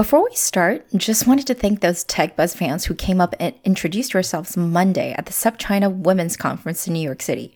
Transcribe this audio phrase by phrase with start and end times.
[0.00, 3.54] Before we start, just wanted to thank those Tech Buzz fans who came up and
[3.64, 7.54] introduced yourselves Monday at the SupChina Women's Conference in New York City.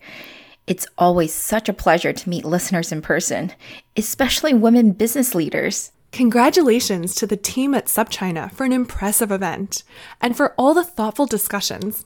[0.67, 3.51] It's always such a pleasure to meet listeners in person,
[3.97, 5.91] especially women business leaders.
[6.11, 9.81] Congratulations to the team at SupChina for an impressive event
[10.21, 12.05] and for all the thoughtful discussions.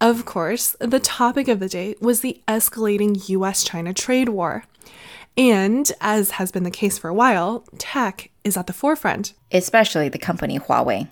[0.00, 4.64] Of course, the topic of the day was the escalating US China trade war.
[5.38, 9.34] And as has been the case for a while, tech is at the forefront.
[9.52, 11.08] Especially the company Huawei.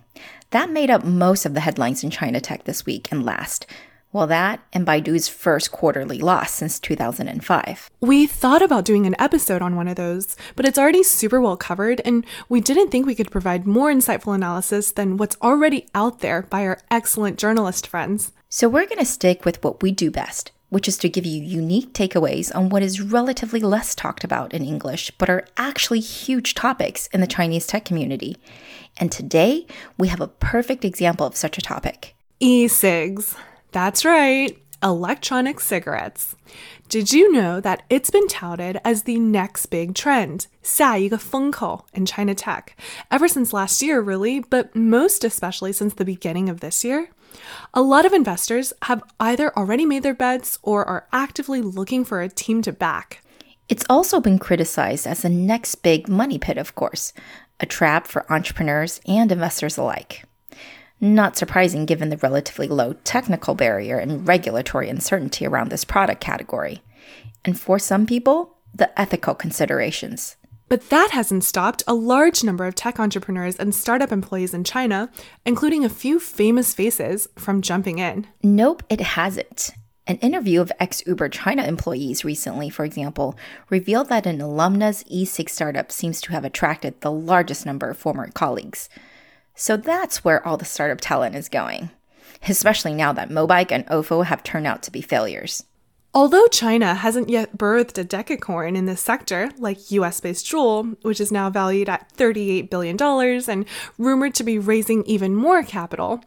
[0.49, 3.65] That made up most of the headlines in China tech this week and last.
[4.11, 7.89] Well, that and Baidu's first quarterly loss since 2005.
[8.01, 11.55] We thought about doing an episode on one of those, but it's already super well
[11.55, 16.19] covered, and we didn't think we could provide more insightful analysis than what's already out
[16.19, 18.33] there by our excellent journalist friends.
[18.49, 21.42] So we're going to stick with what we do best which is to give you
[21.42, 26.54] unique takeaways on what is relatively less talked about in English, but are actually huge
[26.54, 28.38] topics in the Chinese tech community.
[28.96, 29.66] And today,
[29.98, 33.36] we have a perfect example of such a topic e cigs.
[33.72, 36.36] That's right, electronic cigarettes.
[36.88, 42.34] Did you know that it's been touted as the next big trend, 下一个风口 in China
[42.34, 42.74] tech,
[43.10, 47.08] ever since last year, really, but most especially since the beginning of this year?
[47.73, 52.21] A lot of investors have either already made their bets or are actively looking for
[52.21, 53.23] a team to back.
[53.69, 57.11] It's also been criticized as the next big money pit, of course,
[57.59, 60.23] a trap for entrepreneurs and investors alike.
[60.99, 66.81] Not surprising given the relatively low technical barrier and regulatory uncertainty around this product category.
[67.45, 70.37] And for some people, the ethical considerations.
[70.69, 75.09] But that hasn't stopped a large number of tech entrepreneurs and startup employees in China,
[75.45, 78.27] including a few famous faces, from jumping in.
[78.43, 79.71] Nope, it hasn't.
[80.07, 83.37] An interview of ex Uber China employees recently, for example,
[83.69, 88.29] revealed that an alumna's e-cig startup seems to have attracted the largest number of former
[88.31, 88.89] colleagues.
[89.55, 91.89] So that's where all the startup talent is going,
[92.47, 95.63] especially now that Mobike and Ofo have turned out to be failures.
[96.17, 101.21] Although China hasn't yet birthed a decacorn in this sector, like US based Juul, which
[101.21, 102.99] is now valued at $38 billion
[103.47, 103.65] and
[103.99, 106.23] rumored to be raising even more capital,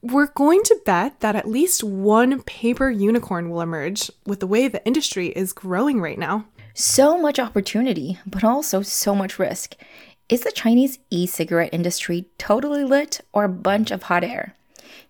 [0.00, 4.68] we're going to bet that at least one paper unicorn will emerge with the way
[4.68, 6.46] the industry is growing right now.
[6.72, 9.74] So much opportunity, but also so much risk.
[10.30, 14.54] Is the Chinese e cigarette industry totally lit or a bunch of hot air?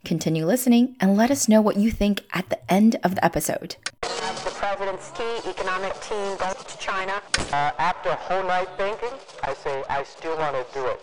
[0.04, 3.76] Continue listening and let us know what you think at the end of the episode
[4.02, 7.20] The president's key economic team goes to China.
[7.52, 9.10] Uh, after a whole night thinking,
[9.42, 11.00] I say I still want to do it.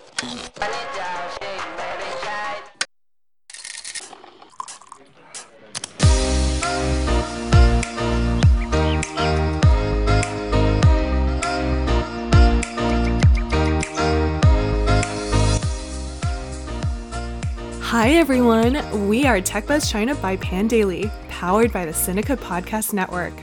[17.93, 23.33] Hi everyone, we are TechBuzz China by Pandaily, powered by the Sinica Podcast Network.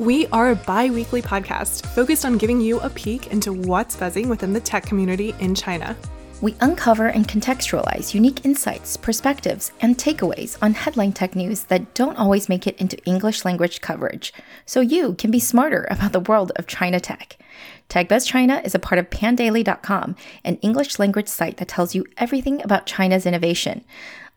[0.00, 4.28] We are a bi weekly podcast focused on giving you a peek into what's buzzing
[4.28, 5.96] within the tech community in China.
[6.40, 12.18] We uncover and contextualize unique insights, perspectives, and takeaways on headline tech news that don't
[12.18, 14.34] always make it into English language coverage,
[14.66, 17.36] so you can be smarter about the world of China tech.
[17.88, 22.62] TechBuzz China is a part of pandaily.com, an English language site that tells you everything
[22.62, 23.84] about China's innovation.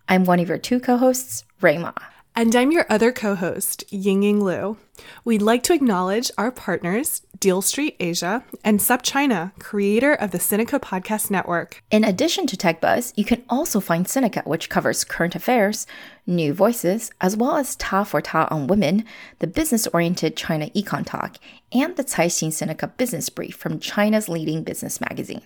[0.07, 1.93] I'm one of your two co hosts, Rui Ma.
[2.37, 4.77] And I'm your other co host, Yingying Liu.
[5.25, 10.79] We'd like to acknowledge our partners, Deal Street Asia and SupChina, creator of the Sinica
[10.79, 11.81] Podcast Network.
[11.89, 15.87] In addition to TechBuzz, you can also find Sinica, which covers current affairs,
[16.27, 19.03] new voices, as well as Ta for Ta on Women,
[19.39, 21.37] the business oriented China Econ Talk,
[21.71, 25.41] and the Caixin Sinica Business Brief from China's leading business magazine.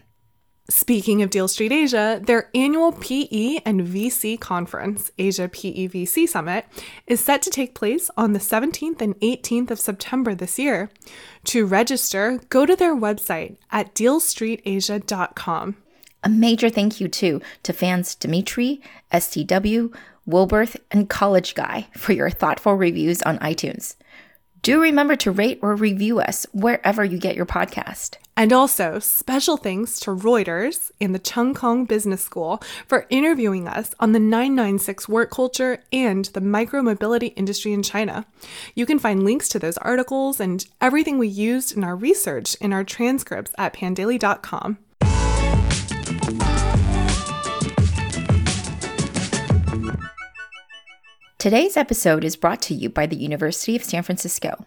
[0.69, 6.65] Speaking of Deal Street Asia, their annual PE and VC conference, Asia PE VC Summit,
[7.07, 10.89] is set to take place on the 17th and 18th of September this year.
[11.45, 15.75] To register, go to their website at dealstreetasia.com.
[16.23, 18.81] A major thank you too to fans Dimitri,
[19.11, 19.93] STW,
[20.27, 23.95] Wilberth, and College Guy for your thoughtful reviews on iTunes.
[24.63, 28.17] Do remember to rate or review us wherever you get your podcast.
[28.37, 33.95] And also, special thanks to Reuters and the Cheung Kong Business School for interviewing us
[33.99, 38.27] on the 996 work culture and the micromobility industry in China.
[38.75, 42.71] You can find links to those articles and everything we used in our research in
[42.71, 44.77] our transcripts at pandaily.com.
[51.41, 54.63] Today's episode is brought to you by the University of San Francisco.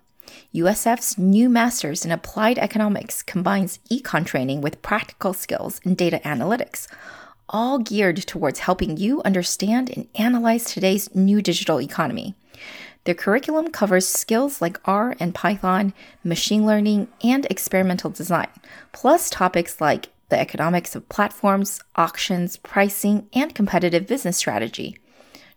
[0.53, 6.89] USF's new master's in applied economics combines econ training with practical skills in data analytics,
[7.49, 12.35] all geared towards helping you understand and analyze today's new digital economy.
[13.05, 15.95] Their curriculum covers skills like R and Python,
[16.25, 18.49] machine learning, and experimental design,
[18.91, 24.99] plus topics like the economics of platforms, auctions, pricing, and competitive business strategy.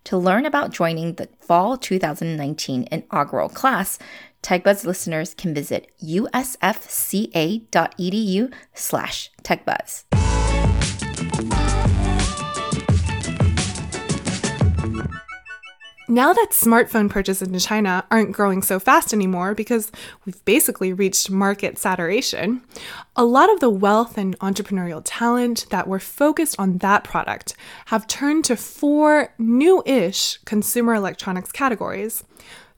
[0.07, 4.00] To learn about joining the fall 2019 inaugural class,
[4.42, 6.24] TechBuzz listeners can visit usfca.edu
[8.74, 10.06] slash techbuzz.
[16.09, 19.92] Now that smartphone purchases in China aren't growing so fast anymore because
[20.25, 22.62] we've basically reached market saturation,
[23.18, 27.56] a lot of the wealth and entrepreneurial talent that were focused on that product
[27.88, 32.24] have turned to four new ish consumer electronics categories.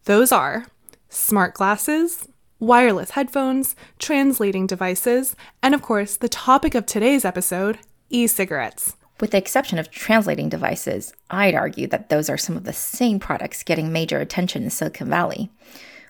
[0.05, 0.65] Those are
[1.09, 2.27] smart glasses,
[2.59, 7.77] wireless headphones, translating devices, and of course, the topic of today's episode
[8.09, 8.95] e cigarettes.
[9.19, 13.19] With the exception of translating devices, I'd argue that those are some of the same
[13.19, 15.49] products getting major attention in Silicon Valley.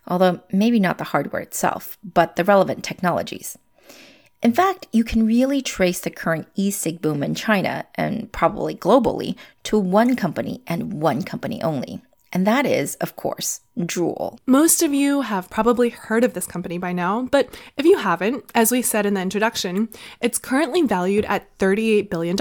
[0.07, 3.57] Although maybe not the hardware itself, but the relevant technologies.
[4.41, 8.73] In fact, you can really trace the current e cig boom in China, and probably
[8.73, 12.01] globally, to one company and one company only.
[12.31, 14.37] And that is, of course, Juul.
[14.45, 18.45] Most of you have probably heard of this company by now, but if you haven't,
[18.53, 19.89] as we said in the introduction,
[20.21, 22.37] it's currently valued at $38 billion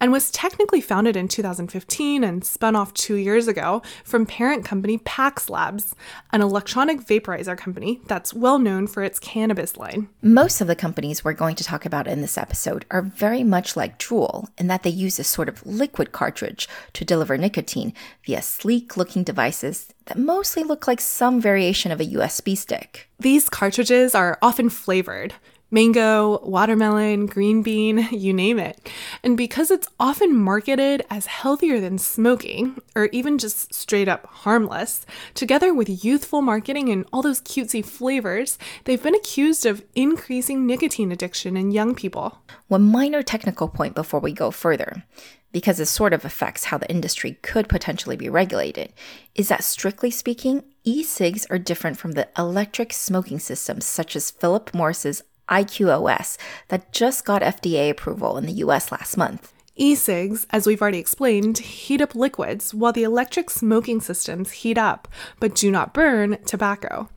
[0.00, 4.98] and was technically founded in 2015 and spun off two years ago from parent company
[4.98, 5.94] Pax Labs,
[6.32, 10.08] an electronic vaporizer company that's well known for its cannabis line.
[10.22, 13.76] Most of the companies we're going to talk about in this episode are very much
[13.76, 17.92] like Juul in that they use a sort of liquid cartridge to deliver nicotine
[18.24, 23.08] via sleek looking devices that mostly look like some variation of a USB stick.
[23.20, 25.34] These cartridges are often flavored
[25.70, 28.90] mango, watermelon, green bean, you name it.
[29.22, 35.04] And because it's often marketed as healthier than smoking, or even just straight up harmless,
[35.34, 41.12] together with youthful marketing and all those cutesy flavors, they've been accused of increasing nicotine
[41.12, 42.38] addiction in young people.
[42.68, 45.04] One minor technical point before we go further
[45.52, 48.92] because it sort of affects how the industry could potentially be regulated,
[49.34, 54.30] is that strictly speaking, e cigs are different from the electric smoking systems such as
[54.30, 56.36] Philip Morris's IQOS
[56.68, 59.52] that just got FDA approval in the US last month.
[59.76, 64.76] E cigs, as we've already explained, heat up liquids, while the electric smoking systems heat
[64.76, 65.08] up
[65.38, 67.08] but do not burn tobacco.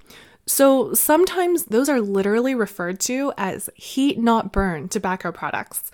[0.46, 5.92] So sometimes those are literally referred to as heat not burn tobacco products.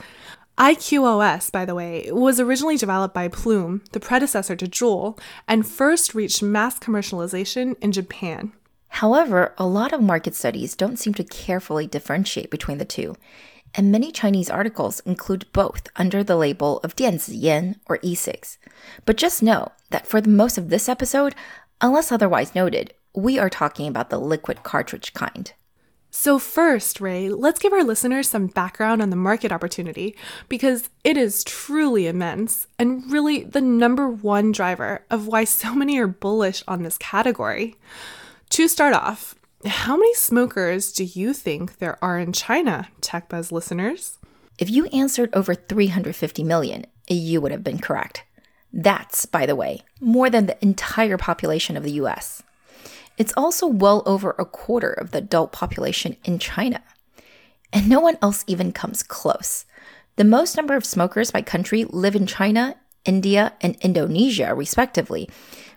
[0.57, 6.15] IQOS, by the way, was originally developed by Plume, the predecessor to Juul, and first
[6.15, 8.53] reached mass commercialization in Japan.
[8.87, 13.15] However, a lot of market studies don't seem to carefully differentiate between the two,
[13.75, 18.57] and many Chinese articles include both under the label of Dianziyan or e-cigs.
[19.05, 21.35] But just know that for the most of this episode,
[21.81, 25.53] unless otherwise noted, we are talking about the liquid cartridge kind.
[26.19, 30.17] So, first, Rui, let's give our listeners some background on the market opportunity
[30.49, 35.99] because it is truly immense and really the number one driver of why so many
[35.99, 37.75] are bullish on this category.
[38.49, 44.17] To start off, how many smokers do you think there are in China, TechBuzz listeners?
[44.57, 48.23] If you answered over 350 million, you would have been correct.
[48.73, 52.41] That's, by the way, more than the entire population of the US.
[53.17, 56.81] It's also well over a quarter of the adult population in China.
[57.73, 59.65] And no one else even comes close.
[60.15, 65.29] The most number of smokers by country live in China, India, and Indonesia, respectively.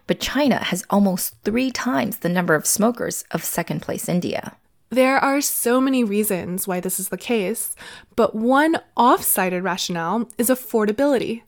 [0.06, 4.56] But China has almost three times the number of smokers of second place India.
[4.90, 7.76] There are so many reasons why this is the case,
[8.16, 11.42] but one off cited rationale is affordability.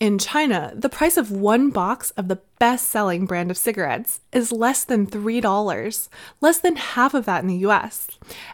[0.00, 4.52] In China, the price of one box of the best selling brand of cigarettes is
[4.52, 6.08] less than $3,
[6.40, 8.06] less than half of that in the US.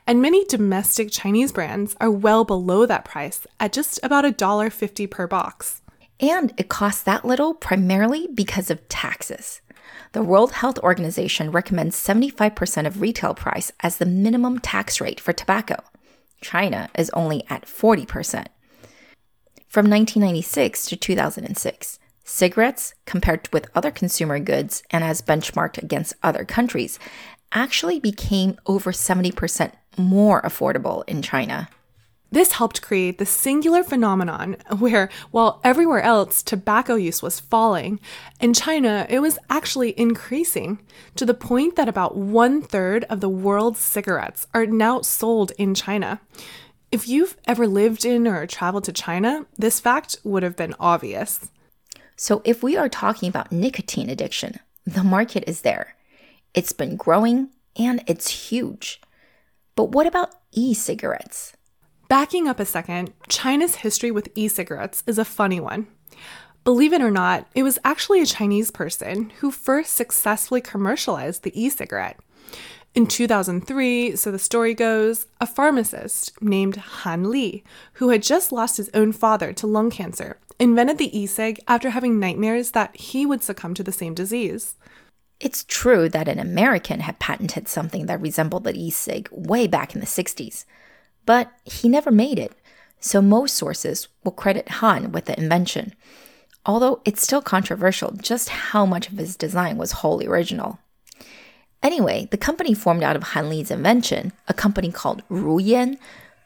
[0.06, 5.26] And many domestic Chinese brands are well below that price at just about $1.50 per
[5.26, 5.82] box.
[6.18, 9.60] And it costs that little primarily because of taxes.
[10.12, 15.34] The World Health Organization recommends 75% of retail price as the minimum tax rate for
[15.34, 15.76] tobacco.
[16.40, 18.46] China is only at 40%.
[19.74, 26.44] From 1996 to 2006, cigarettes, compared with other consumer goods and as benchmarked against other
[26.44, 27.00] countries,
[27.50, 31.68] actually became over 70% more affordable in China.
[32.30, 37.98] This helped create the singular phenomenon where, while everywhere else tobacco use was falling,
[38.40, 40.78] in China it was actually increasing
[41.16, 45.74] to the point that about one third of the world's cigarettes are now sold in
[45.74, 46.20] China.
[46.94, 51.50] If you've ever lived in or traveled to China, this fact would have been obvious.
[52.14, 55.96] So, if we are talking about nicotine addiction, the market is there.
[56.54, 59.00] It's been growing and it's huge.
[59.74, 61.56] But what about e cigarettes?
[62.08, 65.88] Backing up a second, China's history with e cigarettes is a funny one.
[66.62, 71.60] Believe it or not, it was actually a Chinese person who first successfully commercialized the
[71.60, 72.20] e cigarette.
[72.94, 78.76] In 2003, so the story goes, a pharmacist named Han Li, who had just lost
[78.76, 83.26] his own father to lung cancer, invented the e cig after having nightmares that he
[83.26, 84.76] would succumb to the same disease.
[85.40, 89.96] It's true that an American had patented something that resembled the e cig way back
[89.96, 90.64] in the 60s,
[91.26, 92.52] but he never made it,
[93.00, 95.94] so most sources will credit Han with the invention,
[96.64, 100.78] although it's still controversial just how much of his design was wholly original.
[101.84, 105.98] Anyway, the company formed out of Han Li's invention, a company called Ruyan,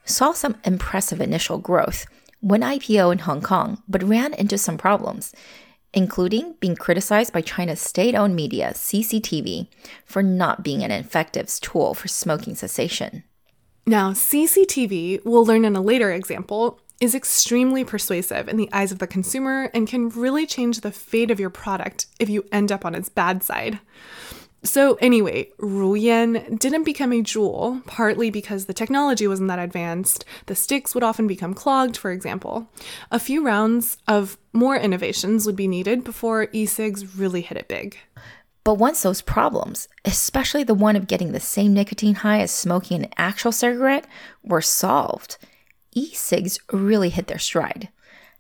[0.04, 2.06] saw some impressive initial growth,
[2.42, 5.32] went IPO in Hong Kong, but ran into some problems,
[5.94, 9.68] including being criticized by China's state owned media, CCTV,
[10.04, 13.22] for not being an effective tool for smoking cessation.
[13.86, 18.98] Now, CCTV, we'll learn in a later example, is extremely persuasive in the eyes of
[18.98, 22.84] the consumer and can really change the fate of your product if you end up
[22.84, 23.78] on its bad side.
[24.64, 30.24] So, anyway, Ruyan didn't become a Juul, partly because the technology wasn't that advanced.
[30.46, 32.68] The sticks would often become clogged, for example.
[33.12, 37.68] A few rounds of more innovations would be needed before e cigs really hit it
[37.68, 37.98] big.
[38.64, 43.04] But once those problems, especially the one of getting the same nicotine high as smoking
[43.04, 44.06] an actual cigarette,
[44.42, 45.38] were solved,
[45.92, 47.88] e cigs really hit their stride.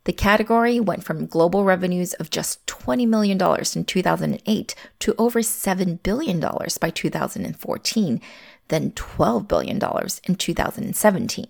[0.08, 6.02] The category went from global revenues of just $20 million in 2008 to over $7
[6.02, 8.20] billion by 2014,
[8.68, 9.78] then $12 billion
[10.24, 11.46] in 2017.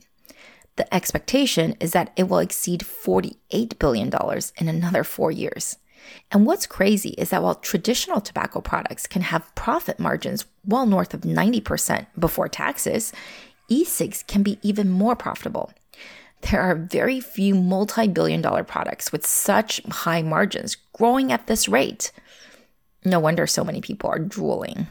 [0.75, 4.11] The expectation is that it will exceed $48 billion
[4.57, 5.77] in another four years.
[6.33, 11.15] And what's crazy is that while traditional tobacco products can have profit margins well north
[11.15, 13.13] of 90% before taxes,
[13.69, 15.71] e cigs can be even more profitable.
[16.43, 21.69] There are very few multi billion dollar products with such high margins growing at this
[21.69, 22.13] rate.
[23.05, 24.87] No wonder so many people are drooling.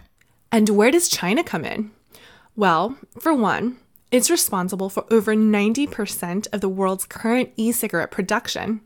[0.51, 1.91] And where does China come in?
[2.55, 3.77] Well, for one,
[4.09, 8.81] it's responsible for over 90% of the world's current e cigarette production.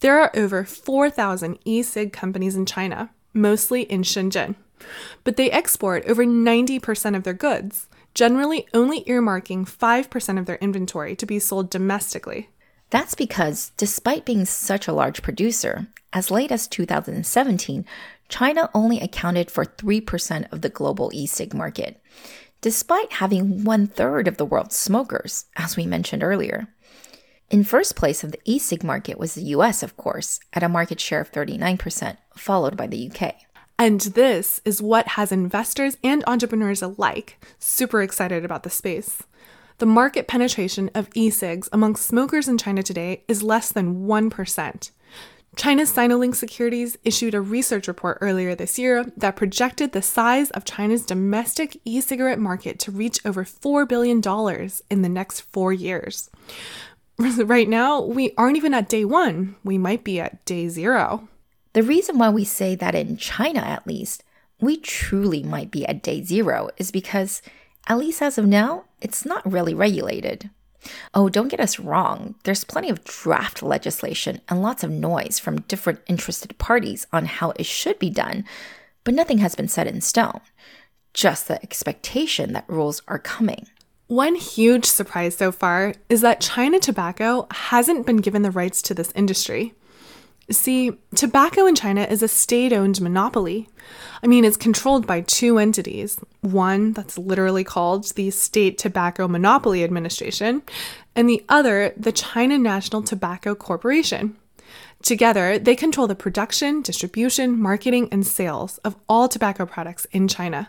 [0.00, 4.54] There are over 4,000 e cig companies in China, mostly in Shenzhen.
[5.24, 11.14] But they export over 90% of their goods generally only earmarking 5% of their inventory
[11.16, 12.50] to be sold domestically.
[12.90, 17.84] That's because, despite being such a large producer, as late as 2017,
[18.28, 22.00] China only accounted for 3% of the global e cig market,
[22.60, 26.68] despite having one third of the world's smokers, as we mentioned earlier.
[27.48, 30.68] In first place of the e cig market was the US, of course, at a
[30.68, 33.34] market share of 39%, followed by the UK.
[33.80, 39.22] And this is what has investors and entrepreneurs alike super excited about the space.
[39.78, 44.90] The market penetration of e cigs amongst smokers in China today is less than 1%.
[45.56, 50.66] China's Sinolink Securities issued a research report earlier this year that projected the size of
[50.66, 54.18] China's domestic e cigarette market to reach over $4 billion
[54.90, 56.28] in the next four years.
[57.18, 61.29] Right now, we aren't even at day one, we might be at day zero.
[61.72, 64.24] The reason why we say that in China, at least,
[64.60, 67.42] we truly might be at day zero is because,
[67.86, 70.50] at least as of now, it's not really regulated.
[71.14, 75.60] Oh, don't get us wrong, there's plenty of draft legislation and lots of noise from
[75.62, 78.44] different interested parties on how it should be done,
[79.04, 80.40] but nothing has been set in stone.
[81.12, 83.66] Just the expectation that rules are coming.
[84.06, 88.94] One huge surprise so far is that China Tobacco hasn't been given the rights to
[88.94, 89.74] this industry.
[90.50, 93.68] See, tobacco in China is a state owned monopoly.
[94.22, 99.84] I mean, it's controlled by two entities one that's literally called the State Tobacco Monopoly
[99.84, 100.62] Administration,
[101.14, 104.36] and the other, the China National Tobacco Corporation.
[105.02, 110.68] Together, they control the production, distribution, marketing, and sales of all tobacco products in China.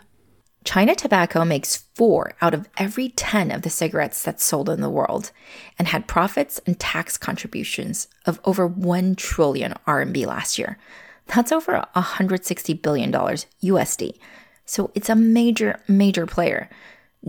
[0.64, 4.90] China Tobacco makes four out of every 10 of the cigarettes that's sold in the
[4.90, 5.32] world
[5.78, 10.78] and had profits and tax contributions of over 1 trillion RMB last year.
[11.26, 14.18] That's over $160 billion USD.
[14.64, 16.70] So it's a major, major player.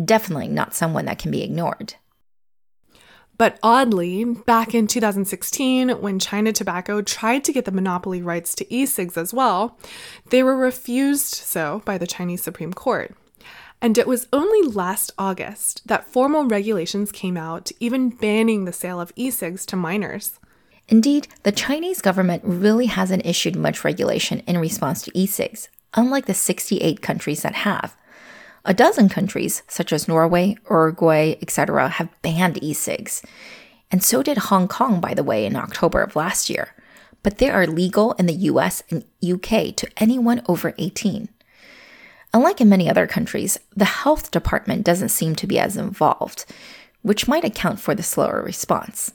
[0.03, 1.95] Definitely not someone that can be ignored.
[3.37, 8.73] But oddly, back in 2016, when China Tobacco tried to get the monopoly rights to
[8.73, 9.77] e cigs as well,
[10.29, 13.15] they were refused so by the Chinese Supreme Court.
[13.83, 19.01] And it was only last August that formal regulations came out, even banning the sale
[19.01, 20.39] of e cigs to minors.
[20.87, 26.27] Indeed, the Chinese government really hasn't issued much regulation in response to e cigs, unlike
[26.27, 27.97] the 68 countries that have.
[28.63, 33.21] A dozen countries, such as Norway, Uruguay, etc., have banned e cigs.
[33.91, 36.73] And so did Hong Kong, by the way, in October of last year.
[37.21, 41.27] But they are legal in the US and UK to anyone over 18.
[42.33, 46.45] Unlike in many other countries, the health department doesn't seem to be as involved,
[47.03, 49.13] which might account for the slower response.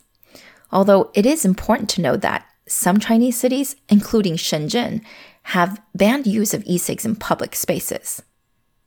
[0.70, 5.02] Although it is important to note that some Chinese cities, including Shenzhen,
[5.44, 8.22] have banned use of e cigs in public spaces.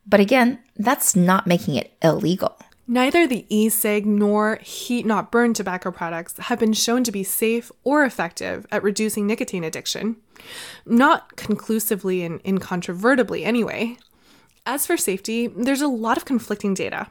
[0.05, 2.57] But again, that's not making it illegal.
[2.87, 7.23] Neither the e cig nor heat not burn tobacco products have been shown to be
[7.23, 10.17] safe or effective at reducing nicotine addiction.
[10.85, 13.97] Not conclusively and incontrovertibly, anyway.
[14.65, 17.07] As for safety, there's a lot of conflicting data.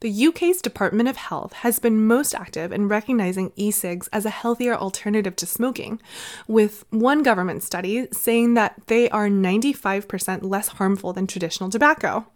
[0.00, 4.30] The UK's Department of Health has been most active in recognizing e cigs as a
[4.30, 5.98] healthier alternative to smoking,
[6.46, 12.26] with one government study saying that they are 95% less harmful than traditional tobacco.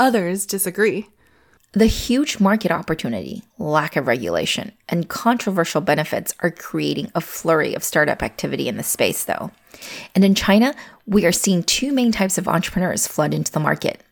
[0.00, 1.06] Others disagree.
[1.72, 7.84] The huge market opportunity, lack of regulation, and controversial benefits are creating a flurry of
[7.84, 9.52] startup activity in the space, though.
[10.16, 10.74] And in China,
[11.06, 14.02] we are seeing two main types of entrepreneurs flood into the market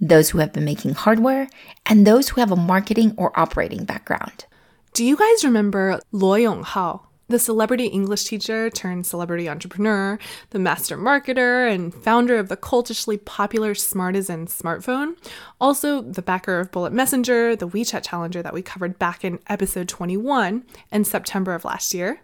[0.00, 1.48] those who have been making hardware
[1.86, 4.46] and those who have a marketing or operating background.
[4.94, 7.00] Do you guys remember Luo Yonghao?
[7.30, 10.18] the celebrity English teacher turned celebrity entrepreneur,
[10.50, 15.16] the master marketer, and founder of the cultishly popular Smartisan smartphone,
[15.60, 19.88] also the backer of Bullet Messenger, the WeChat challenger that we covered back in episode
[19.88, 22.20] 21 in September of last year.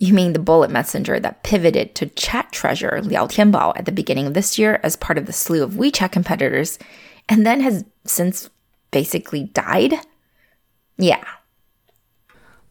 [0.00, 4.26] You mean the Bullet Messenger that pivoted to chat treasure Liao Tianbao at the beginning
[4.26, 6.78] of this year as part of the slew of WeChat competitors,
[7.28, 8.48] and then has since
[8.92, 9.92] basically died?
[10.96, 11.22] Yeah,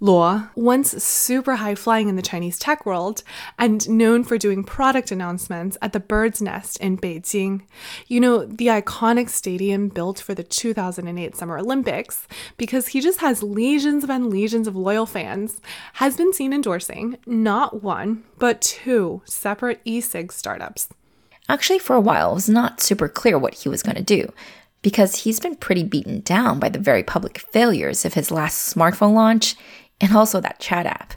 [0.01, 3.22] Luo, once super high flying in the Chinese tech world
[3.58, 7.64] and known for doing product announcements at the Bird's Nest in Beijing,
[8.07, 13.44] you know, the iconic stadium built for the 2008 Summer Olympics, because he just has
[13.44, 15.59] legions and legions of loyal fans,
[15.94, 20.88] has been seen endorsing not one, but two separate e cig startups.
[21.50, 24.31] Actually, for a while, it was not super clear what he was going to do
[24.81, 29.14] because he's been pretty beaten down by the very public failures of his last smartphone
[29.14, 29.55] launch
[30.01, 31.14] and also that chat app.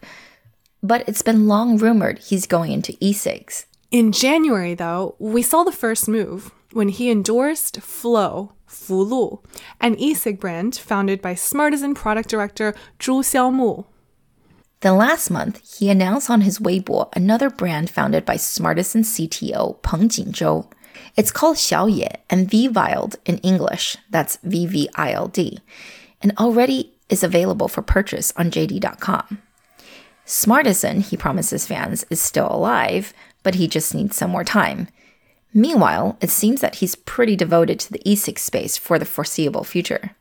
[0.82, 3.66] But it's been long rumored he's going into e cigs.
[3.90, 9.44] In January, though, we saw the first move when he endorsed Flow, Fulu,
[9.80, 13.84] an e cig brand founded by Smartisan product director Zhu Xiaomu.
[14.80, 20.08] Then last month, he announced on his Weibo another brand founded by Smartisan CTO Peng
[20.08, 20.68] Jinzhou.
[21.16, 23.96] It's called Xiaoye and VVILD in English.
[24.10, 25.60] That's V V I L D.
[26.20, 29.42] And already is available for purchase on JD.com.
[30.26, 34.88] Smartisan, he promises fans, is still alive, but he just needs some more time.
[35.52, 40.12] Meanwhile, it seems that he's pretty devoted to the e-cig space for the foreseeable future.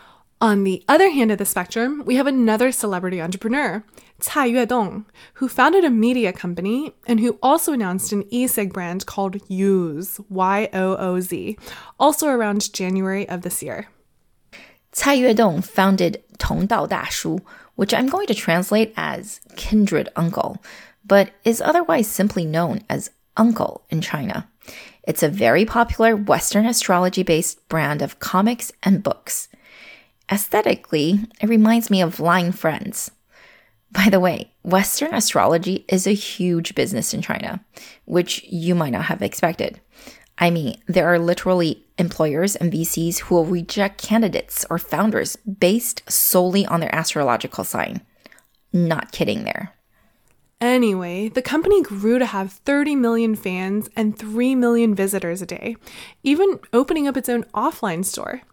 [0.41, 3.84] On the other hand of the spectrum, we have another celebrity entrepreneur,
[4.19, 9.36] Cai Yuedong, who founded a media company and who also announced an e-cig brand called
[9.47, 11.58] Yooz, Y-O-O-Z,
[11.99, 13.88] also around January of this year.
[14.93, 17.39] Cai Yuedong founded Tongdao Dashu,
[17.75, 20.62] which I'm going to translate as kindred uncle,
[21.06, 24.49] but is otherwise simply known as Uncle in China.
[25.04, 29.47] It's a very popular Western astrology based brand of comics and books.
[30.32, 33.12] Aesthetically, it reminds me of Line Friends.
[33.91, 37.63] By the way, Western astrology is a huge business in China,
[38.06, 39.82] which you might not have expected.
[40.38, 46.10] I mean, there are literally employers and VCs who will reject candidates or founders based
[46.10, 48.02] solely on their astrological sign.
[48.74, 49.74] Not kidding there.
[50.60, 55.76] Anyway, the company grew to have 30 million fans and 3 million visitors a day,
[56.24, 58.44] even opening up its own offline store.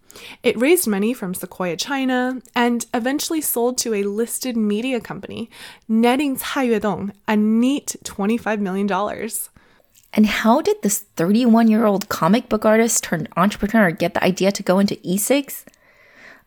[0.42, 5.50] It raised money from Sequoia China and eventually sold to a listed media company,
[5.86, 8.88] netting Cai Yuedong a neat $25 million.
[10.12, 14.50] And how did this 31 year old comic book artist turned entrepreneur get the idea
[14.52, 15.20] to go into e?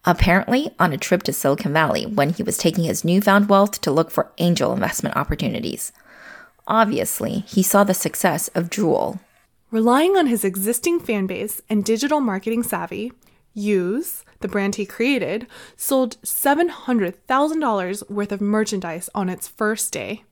[0.03, 3.91] Apparently, on a trip to Silicon Valley when he was taking his newfound wealth to
[3.91, 5.91] look for angel investment opportunities.
[6.67, 9.19] Obviously, he saw the success of Juul.
[9.69, 13.13] Relying on his existing fan base and digital marketing savvy,
[13.55, 15.45] Yooz, the brand he created,
[15.77, 20.23] sold $700,000 worth of merchandise on its first day.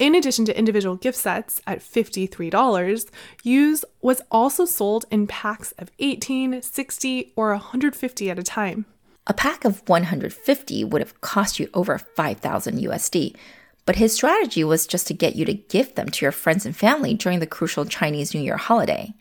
[0.00, 3.10] In addition to individual gift sets at $53,
[3.44, 8.86] Yooz was also sold in packs of 18, 60, or 150 at a time.
[9.26, 13.36] A pack of 150 would have cost you over 5,000 USD,
[13.84, 16.74] but his strategy was just to get you to gift them to your friends and
[16.74, 19.12] family during the crucial Chinese New Year holiday.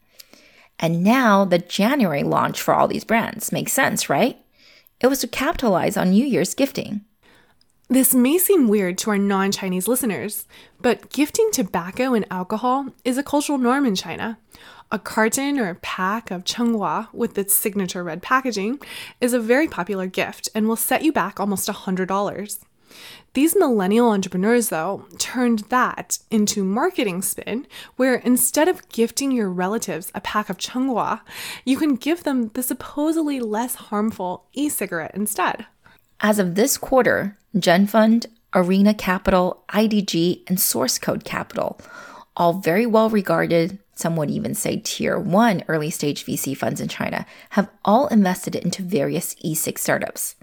[0.80, 4.38] And now the January launch for all these brands makes sense, right?
[5.02, 7.02] It was to capitalize on New Year's gifting.
[7.92, 10.46] This may seem weird to our non Chinese listeners,
[10.80, 14.38] but gifting tobacco and alcohol is a cultural norm in China.
[14.92, 18.80] A carton or pack of Zhonghua with its signature red packaging
[19.20, 22.60] is a very popular gift and will set you back almost $100.
[23.34, 30.12] These millennial entrepreneurs, though, turned that into marketing spin, where instead of gifting your relatives
[30.14, 31.22] a pack of Zhonghua,
[31.66, 35.66] you can give them the supposedly less harmful e cigarette instead.
[36.22, 41.80] As of this quarter, GenFund, Arena Capital, IDG, and Source Code Capital,
[42.36, 46.90] all very well regarded, some would even say tier one early stage VC funds in
[46.90, 50.36] China, have all invested into various e cig startups.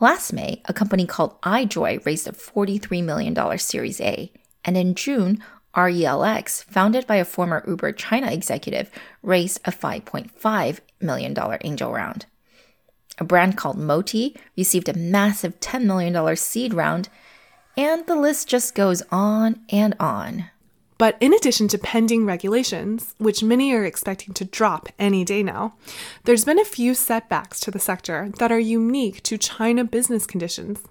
[0.00, 4.32] Last May, a company called iJoy raised a $43 million Series A,
[4.64, 5.40] and in June,
[5.76, 8.90] RELX, founded by a former Uber China executive,
[9.22, 12.26] raised a $5.5 million angel round.
[13.18, 17.08] A brand called Moti received a massive $10 million seed round,
[17.76, 20.50] and the list just goes on and on.
[20.98, 25.74] But in addition to pending regulations, which many are expecting to drop any day now,
[26.24, 30.82] there's been a few setbacks to the sector that are unique to China business conditions.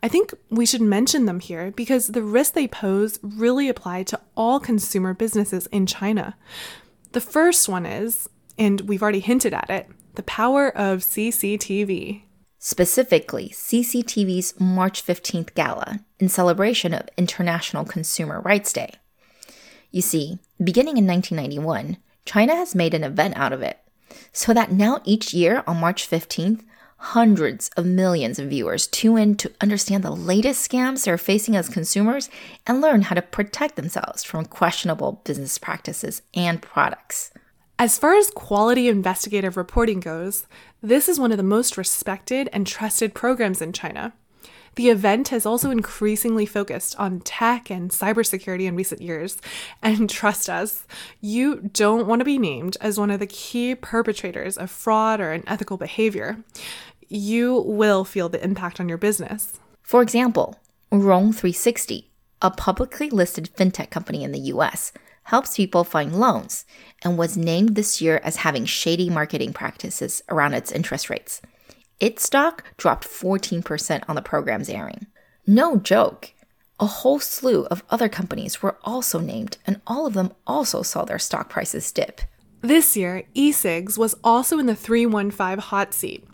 [0.00, 4.20] I think we should mention them here because the risks they pose really apply to
[4.36, 6.36] all consumer businesses in China.
[7.10, 12.22] The first one is, and we've already hinted at it, the power of CCTV.
[12.58, 18.94] Specifically, CCTV's March 15th gala in celebration of International Consumer Rights Day.
[19.92, 23.78] You see, beginning in 1991, China has made an event out of it,
[24.32, 26.64] so that now each year on March 15th,
[26.96, 31.68] hundreds of millions of viewers tune in to understand the latest scams they're facing as
[31.68, 32.28] consumers
[32.66, 37.30] and learn how to protect themselves from questionable business practices and products.
[37.80, 40.48] As far as quality investigative reporting goes,
[40.82, 44.14] this is one of the most respected and trusted programs in China.
[44.74, 49.36] The event has also increasingly focused on tech and cybersecurity in recent years.
[49.80, 50.88] And trust us,
[51.20, 55.30] you don't want to be named as one of the key perpetrators of fraud or
[55.30, 56.38] unethical behavior.
[57.08, 59.60] You will feel the impact on your business.
[59.82, 60.58] For example,
[60.90, 62.06] Rong360,
[62.42, 64.92] a publicly listed fintech company in the US,
[65.28, 66.64] helps people find loans
[67.04, 71.42] and was named this year as having shady marketing practices around its interest rates.
[72.00, 75.06] Its stock dropped 14% on the program's airing.
[75.46, 76.32] No joke.
[76.80, 81.04] A whole slew of other companies were also named, and all of them also saw
[81.04, 82.22] their stock prices dip.
[82.62, 86.26] This year, e-cigs was also in the 315 hot seat.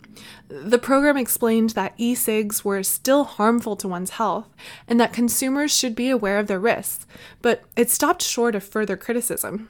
[0.47, 4.47] The program explained that e cigs were still harmful to one's health
[4.87, 7.05] and that consumers should be aware of their risks,
[7.41, 9.69] but it stopped short of further criticism.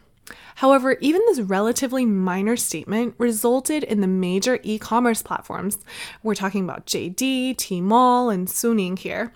[0.56, 5.78] However, even this relatively minor statement resulted in the major e commerce platforms,
[6.24, 9.34] we're talking about JD, Tmall, and Suning here,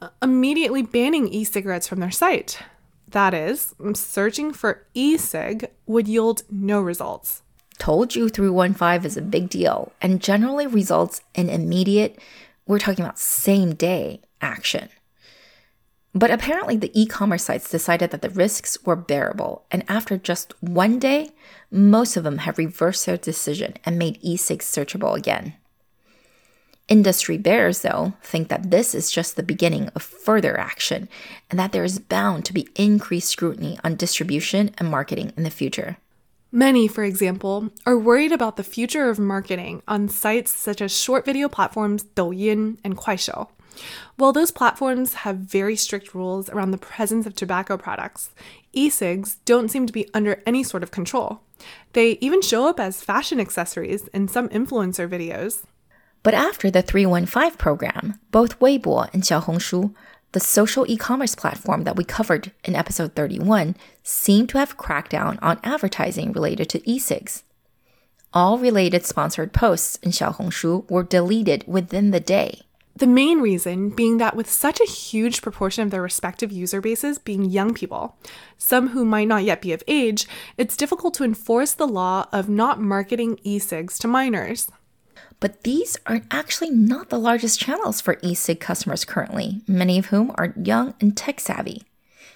[0.00, 2.62] uh, immediately banning e cigarettes from their site.
[3.08, 7.42] That is, searching for e cig would yield no results.
[7.80, 12.18] Told you 315 is a big deal and generally results in immediate,
[12.66, 14.90] we're talking about same day action.
[16.14, 20.52] But apparently, the e commerce sites decided that the risks were bearable, and after just
[20.62, 21.30] one day,
[21.70, 25.54] most of them have reversed their decision and made e cigs searchable again.
[26.86, 31.08] Industry bears, though, think that this is just the beginning of further action
[31.48, 35.50] and that there is bound to be increased scrutiny on distribution and marketing in the
[35.50, 35.96] future.
[36.52, 41.24] Many, for example, are worried about the future of marketing on sites such as short
[41.24, 43.46] video platforms Douyin and Kuaishou.
[44.16, 48.30] While those platforms have very strict rules around the presence of tobacco products,
[48.72, 51.40] e cigs don't seem to be under any sort of control.
[51.92, 55.62] They even show up as fashion accessories in some influencer videos.
[56.24, 59.94] But after the 315 program, both Weibo and Xiaohongshu,
[60.32, 65.10] the social e commerce platform that we covered in episode 31, seemed to have cracked
[65.10, 67.42] down on advertising related to e cigs.
[68.32, 72.60] All related sponsored posts in Xiaohongshu were deleted within the day.
[72.94, 77.18] The main reason being that with such a huge proportion of their respective user bases
[77.18, 78.16] being young people,
[78.58, 82.48] some who might not yet be of age, it's difficult to enforce the law of
[82.48, 84.70] not marketing e cigs to minors.
[85.40, 90.32] But these are actually not the largest channels for e-cig customers currently, many of whom
[90.36, 91.82] are young and tech savvy.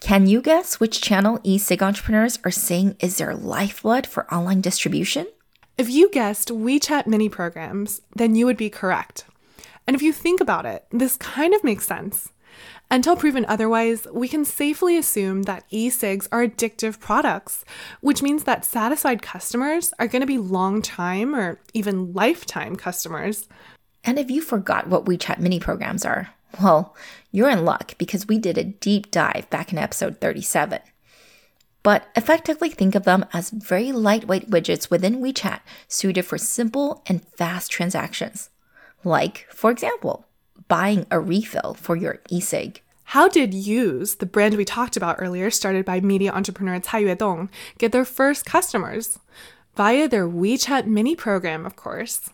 [0.01, 5.27] Can you guess which channel e-cig entrepreneurs are saying is their lifeblood for online distribution?
[5.77, 9.25] If you guessed WeChat mini programs, then you would be correct.
[9.87, 12.31] And if you think about it, this kind of makes sense.
[12.91, 17.65] Until proven otherwise, we can safely assume that e cigs are addictive products,
[18.01, 23.49] which means that satisfied customers are going to be long time or even lifetime customers.
[24.05, 26.31] And if you forgot what WeChat mini programs are,
[26.63, 26.95] well,
[27.33, 30.81] you're in luck because we did a deep dive back in episode 37.
[31.83, 37.27] But effectively think of them as very lightweight widgets within WeChat suited for simple and
[37.37, 38.51] fast transactions.
[39.05, 40.27] Like, for example,
[40.69, 42.81] buying a refill for your e-cig.
[43.09, 47.49] How did Yooz, the brand we talked about earlier, started by media entrepreneur Cai Yuedong,
[47.79, 49.19] get their first customers?
[49.77, 52.31] Via their WeChat mini program, of course.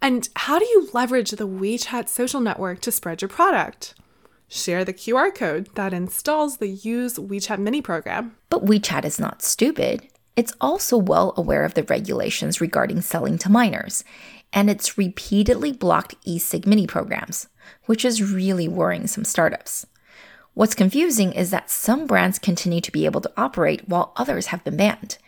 [0.00, 3.94] And how do you leverage the WeChat social network to spread your product?
[4.48, 8.36] Share the QR code that installs the Yooz WeChat mini program.
[8.48, 10.06] But WeChat is not stupid.
[10.36, 14.04] It's also well aware of the regulations regarding selling to minors,
[14.52, 17.48] and it's repeatedly blocked e-cig mini programs,
[17.86, 19.86] which is really worrying some startups.
[20.54, 24.64] What's confusing is that some brands continue to be able to operate while others have
[24.64, 25.18] been banned.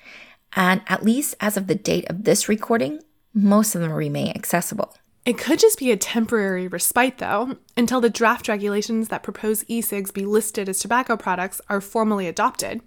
[0.55, 3.03] And at least as of the date of this recording,
[3.35, 4.97] most of them remain accessible.
[5.27, 9.83] It could just be a temporary respite, though, until the draft regulations that propose e
[9.83, 12.81] cigs be listed as tobacco products are formally adopted.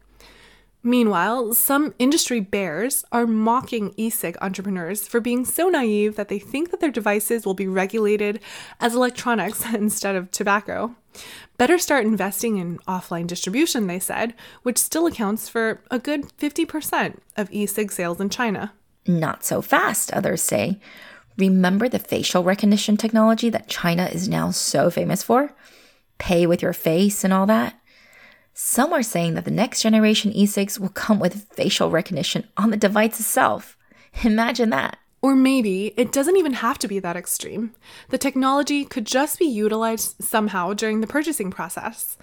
[0.83, 6.39] Meanwhile, some industry bears are mocking e cig entrepreneurs for being so naive that they
[6.39, 8.39] think that their devices will be regulated
[8.79, 10.95] as electronics instead of tobacco.
[11.57, 17.17] Better start investing in offline distribution, they said, which still accounts for a good 50%
[17.37, 18.73] of e cig sales in China.
[19.05, 20.79] Not so fast, others say.
[21.37, 25.53] Remember the facial recognition technology that China is now so famous for?
[26.17, 27.80] Pay with your face and all that?
[28.53, 32.69] Some are saying that the next generation e cigs will come with facial recognition on
[32.69, 33.77] the device itself.
[34.23, 34.97] Imagine that.
[35.23, 37.75] Or maybe it doesn't even have to be that extreme.
[38.09, 42.17] The technology could just be utilized somehow during the purchasing process.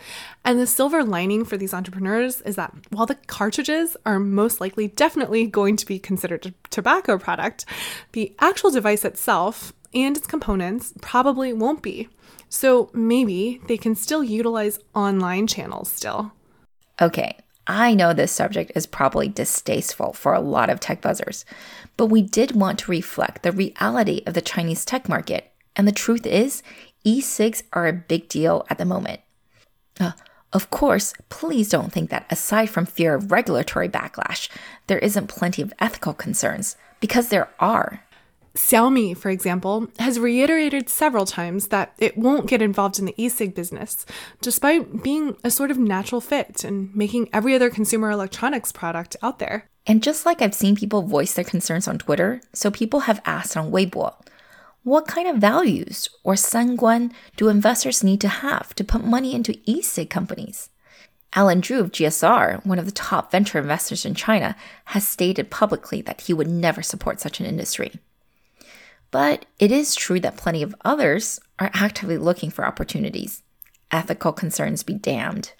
[0.45, 4.89] And the silver lining for these entrepreneurs is that while the cartridges are most likely
[4.89, 7.65] definitely going to be considered a tobacco product,
[8.13, 12.09] the actual device itself and its components probably won't be.
[12.49, 16.33] So maybe they can still utilize online channels still.
[17.01, 21.45] Okay, I know this subject is probably distasteful for a lot of tech buzzers,
[21.97, 25.53] but we did want to reflect the reality of the Chinese tech market.
[25.77, 26.63] And the truth is,
[27.05, 29.21] e cigs are a big deal at the moment.
[30.01, 30.13] Uh,
[30.53, 34.49] of course, please don't think that aside from fear of regulatory backlash,
[34.87, 38.03] there isn't plenty of ethical concerns, because there are.
[38.59, 43.29] Xiaomi, for example, has reiterated several times that it won't get involved in the e
[43.29, 44.05] cig business,
[44.41, 49.39] despite being a sort of natural fit and making every other consumer electronics product out
[49.39, 49.69] there.
[49.87, 53.57] And just like I've seen people voice their concerns on Twitter, so people have asked
[53.57, 54.15] on Weibo,
[54.83, 59.59] what kind of values or sanguan do investors need to have to put money into
[59.67, 60.69] e cig companies?
[61.35, 66.03] Alan Zhu of GSR, one of the top venture investors in China, has stated publicly
[66.03, 68.01] that he would never support such an industry.
[69.11, 73.43] But it is true that plenty of others are actively looking for opportunities.
[73.91, 75.53] Ethical concerns be damned.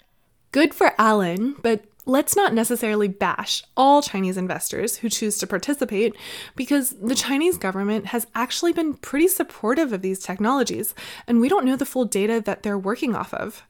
[0.51, 6.15] Good for Alan, but let's not necessarily bash all Chinese investors who choose to participate
[6.55, 10.93] because the Chinese government has actually been pretty supportive of these technologies,
[11.27, 13.63] and we don't know the full data that they're working off of.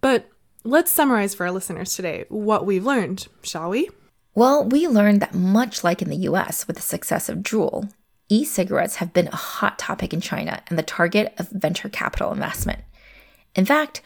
[0.00, 0.28] But
[0.64, 3.88] let's summarize for our listeners today what we've learned, shall we?
[4.34, 7.90] Well, we learned that much like in the US with the success of Juul,
[8.30, 12.32] e cigarettes have been a hot topic in China and the target of venture capital
[12.32, 12.80] investment.
[13.54, 14.00] In fact,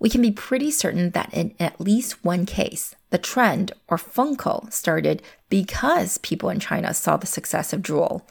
[0.00, 4.72] we can be pretty certain that in at least one case, the trend or fengkou
[4.72, 8.22] started because people in China saw the success of Juul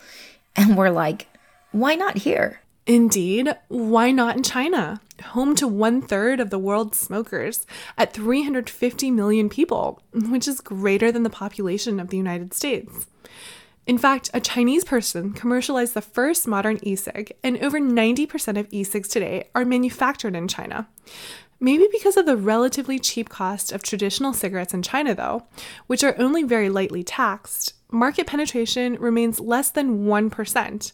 [0.56, 1.28] and were like,
[1.72, 2.62] why not here?
[2.86, 5.02] Indeed, why not in China?
[5.26, 7.66] Home to one third of the world's smokers
[7.98, 13.08] at 350 million people, which is greater than the population of the United States.
[13.88, 18.68] In fact, a Chinese person commercialized the first modern e cig, and over 90% of
[18.70, 20.90] e cigs today are manufactured in China.
[21.62, 25.48] Maybe because of the relatively cheap cost of traditional cigarettes in China, though,
[25.88, 30.92] which are only very lightly taxed, market penetration remains less than 1%,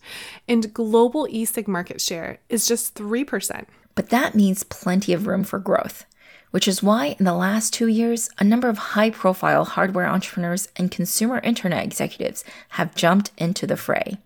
[0.48, 3.66] and global e cig market share is just 3%.
[3.96, 6.06] But that means plenty of room for growth
[6.54, 10.68] which is why in the last two years, a number of high profile hardware entrepreneurs
[10.76, 14.20] and consumer internet executives have jumped into the fray.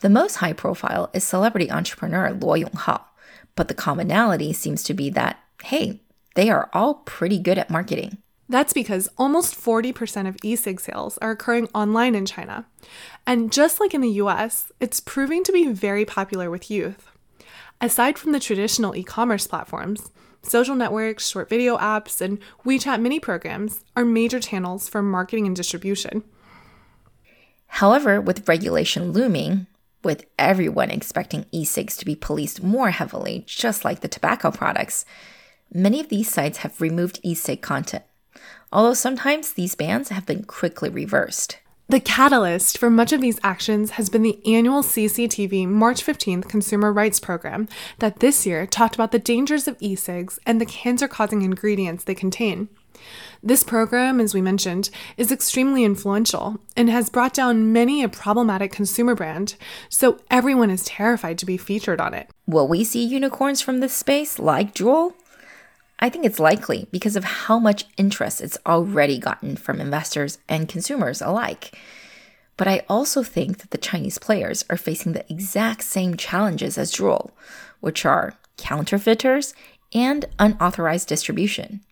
[0.00, 3.02] The most high profile is celebrity entrepreneur Luo Yonghao,
[3.54, 6.00] but the commonality seems to be that, hey,
[6.36, 8.16] they are all pretty good at marketing.
[8.48, 12.64] That's because almost 40% of e cig sales are occurring online in China.
[13.26, 17.10] And just like in the US, it's proving to be very popular with youth.
[17.78, 20.10] Aside from the traditional e commerce platforms,
[20.42, 25.56] social networks, short video apps, and WeChat mini programs are major channels for marketing and
[25.56, 26.24] distribution.
[27.66, 29.66] However, with regulation looming,
[30.04, 35.04] with everyone expecting e cigs to be policed more heavily, just like the tobacco products,
[35.72, 38.04] many of these sites have removed e cig content,
[38.72, 41.58] although sometimes these bans have been quickly reversed.
[41.92, 46.90] The catalyst for much of these actions has been the annual CCTV March 15th Consumer
[46.90, 51.06] Rights Program that this year talked about the dangers of e cigs and the cancer
[51.06, 52.70] causing ingredients they contain.
[53.42, 58.72] This program, as we mentioned, is extremely influential and has brought down many a problematic
[58.72, 59.56] consumer brand,
[59.90, 62.30] so everyone is terrified to be featured on it.
[62.46, 65.12] Will we see unicorns from this space like Juul?
[66.02, 70.68] I think it's likely because of how much interest it's already gotten from investors and
[70.68, 71.78] consumers alike.
[72.56, 76.92] But I also think that the Chinese players are facing the exact same challenges as
[76.92, 77.30] Juul,
[77.78, 79.54] which are counterfeiters
[79.94, 81.82] and unauthorized distribution.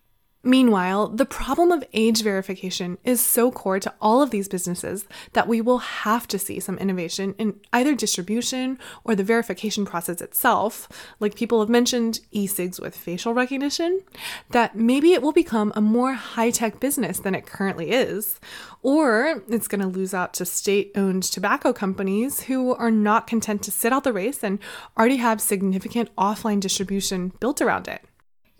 [0.43, 5.47] Meanwhile, the problem of age verification is so core to all of these businesses that
[5.47, 10.89] we will have to see some innovation in either distribution or the verification process itself,
[11.19, 14.01] like people have mentioned e cigs with facial recognition,
[14.49, 18.39] that maybe it will become a more high tech business than it currently is.
[18.81, 23.61] Or it's going to lose out to state owned tobacco companies who are not content
[23.63, 24.57] to sit out the race and
[24.97, 28.01] already have significant offline distribution built around it.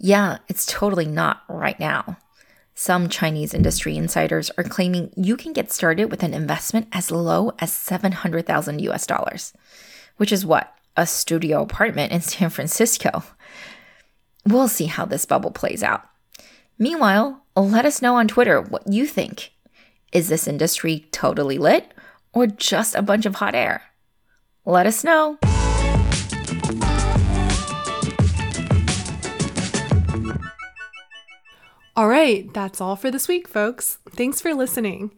[0.04, 2.18] Yeah, it's totally not right now.
[2.74, 7.52] Some Chinese industry insiders are claiming you can get started with an investment as low
[7.60, 9.54] as 700,000 US dollars,
[10.18, 10.74] which is what?
[10.98, 13.24] A studio apartment in San Francisco.
[14.44, 16.02] We'll see how this bubble plays out.
[16.80, 19.52] Meanwhile, let us know on Twitter what you think.
[20.12, 21.94] Is this industry totally lit
[22.34, 23.84] or just a bunch of hot air?
[24.66, 25.38] Let us know.
[31.94, 33.98] All right, that's all for this week, folks.
[34.12, 35.12] Thanks for listening.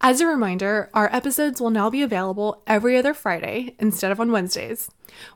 [0.00, 4.30] As a reminder, our episodes will now be available every other Friday instead of on
[4.30, 4.88] Wednesdays.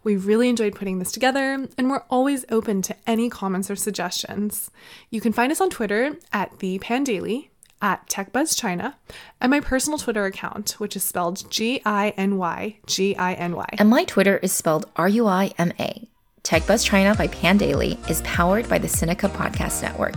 [0.04, 4.70] We really enjoyed putting this together, and we're always open to any comments or suggestions.
[5.10, 7.48] You can find us on Twitter at the Pandaily,
[7.82, 8.94] at TechBuzzChina,
[9.40, 13.56] and my personal Twitter account, which is spelled G I N Y G I N
[13.56, 13.66] Y.
[13.72, 16.08] And my Twitter is spelled R U I M A.
[16.44, 20.14] TechBuzz China by Pandaily is powered by the Sinica Podcast Network.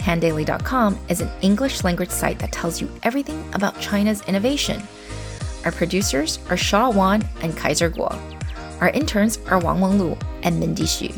[0.00, 4.82] Pandaily.com is an English language site that tells you everything about China's innovation.
[5.66, 8.18] Our producers are Shaw Wan and Kaiser Kuo.
[8.80, 11.12] Our interns are Wang Wenglu and Mindy Xu.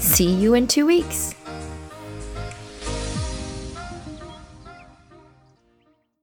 [0.00, 1.36] See you in two weeks.